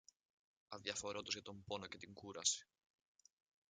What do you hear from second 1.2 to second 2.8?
για τον πόνο και την κούραση.